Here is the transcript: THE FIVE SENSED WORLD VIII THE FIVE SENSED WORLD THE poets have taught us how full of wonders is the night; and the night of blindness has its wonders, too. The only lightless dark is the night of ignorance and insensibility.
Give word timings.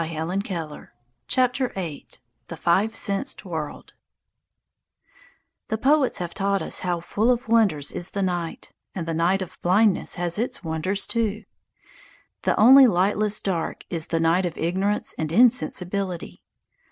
THE 0.01 0.17
FIVE 0.17 0.55
SENSED 1.69 1.75
WORLD 1.75 1.75
VIII 1.75 2.07
THE 2.47 2.55
FIVE 2.57 2.95
SENSED 2.95 3.45
WORLD 3.45 3.93
THE 5.67 5.77
poets 5.77 6.17
have 6.17 6.33
taught 6.33 6.63
us 6.63 6.79
how 6.79 7.01
full 7.01 7.29
of 7.29 7.47
wonders 7.47 7.91
is 7.91 8.09
the 8.09 8.23
night; 8.23 8.73
and 8.95 9.07
the 9.07 9.13
night 9.13 9.43
of 9.43 9.61
blindness 9.61 10.15
has 10.15 10.39
its 10.39 10.63
wonders, 10.63 11.05
too. 11.05 11.43
The 12.41 12.59
only 12.59 12.87
lightless 12.87 13.39
dark 13.39 13.85
is 13.91 14.07
the 14.07 14.19
night 14.19 14.47
of 14.47 14.57
ignorance 14.57 15.13
and 15.19 15.31
insensibility. 15.31 16.41